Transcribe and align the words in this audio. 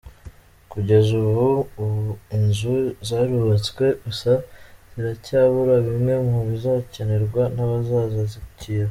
Kugeza 0.71 1.09
ubu 1.25 1.47
inzu 2.37 2.75
zarubatswe 3.07 3.85
gusa 4.03 4.31
ziracyabura 4.93 5.73
bimwe 5.87 6.13
mu 6.29 6.39
bizakenerwa 6.49 7.43
n’abazazakira. 7.55 8.89